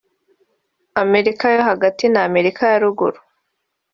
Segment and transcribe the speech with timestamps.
[1.03, 3.19] Amerika yo Hagati n’Amarika ya Ruguru